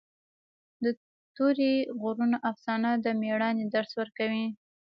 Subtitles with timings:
[0.83, 0.85] د
[1.35, 4.47] تورې غرونو افسانه د مېړانې درس ورکوي.